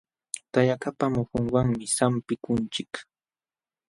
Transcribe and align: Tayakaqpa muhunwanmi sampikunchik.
Tayakaqpa 0.51 1.05
muhunwanmi 1.15 1.85
sampikunchik. 1.95 2.91